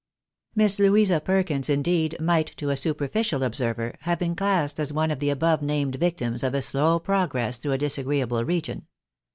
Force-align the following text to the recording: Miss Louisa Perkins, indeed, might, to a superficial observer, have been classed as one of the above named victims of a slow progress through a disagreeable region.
Miss 0.55 0.79
Louisa 0.79 1.19
Perkins, 1.23 1.69
indeed, 1.69 2.17
might, 2.19 2.57
to 2.57 2.71
a 2.71 2.75
superficial 2.75 3.43
observer, 3.43 3.95
have 3.99 4.17
been 4.17 4.33
classed 4.35 4.79
as 4.79 4.91
one 4.91 5.11
of 5.11 5.19
the 5.19 5.29
above 5.29 5.61
named 5.61 5.97
victims 5.97 6.43
of 6.43 6.55
a 6.55 6.61
slow 6.63 6.97
progress 6.97 7.59
through 7.59 7.73
a 7.73 7.77
disagreeable 7.77 8.43
region. 8.43 8.87